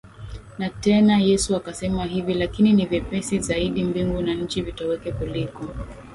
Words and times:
Na 0.57 0.69
tena 0.69 1.17
Yesu 1.19 1.55
akasema 1.55 2.05
hivi 2.05 2.33
Lakini 2.33 2.73
ni 2.73 2.85
vyepesi 2.85 3.39
zaidi 3.39 3.83
mbingu 3.83 4.21
na 4.21 4.33
nchi 4.33 4.61
vitoweke 4.61 5.11
kuliko 5.11 5.67